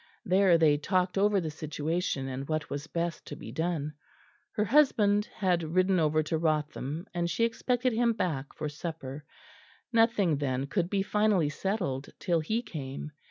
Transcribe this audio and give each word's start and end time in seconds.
There, 0.25 0.57
they 0.57 0.77
talked 0.79 1.15
over 1.15 1.39
the 1.39 1.51
situation 1.51 2.27
and 2.27 2.49
what 2.49 2.71
was 2.71 2.87
best 2.87 3.23
to 3.27 3.35
be 3.35 3.51
done. 3.51 3.93
Her 4.53 4.65
husband 4.65 5.25
had 5.27 5.75
ridden 5.75 5.99
over 5.99 6.23
to 6.23 6.39
Wrotham, 6.39 7.05
and 7.13 7.29
she 7.29 7.43
expected 7.45 7.93
him 7.93 8.13
back 8.13 8.51
for 8.55 8.67
supper; 8.67 9.23
nothing 9.93 10.37
then 10.37 10.65
could 10.65 10.89
be 10.89 11.03
finally 11.03 11.49
settled 11.49 12.09
till 12.17 12.39
he 12.39 12.63
came. 12.63 13.11